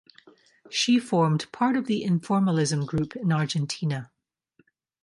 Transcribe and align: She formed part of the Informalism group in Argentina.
She 0.71 0.99
formed 0.99 1.45
part 1.51 1.77
of 1.77 1.85
the 1.85 2.03
Informalism 2.03 2.87
group 2.87 3.15
in 3.15 3.31
Argentina. 3.31 4.09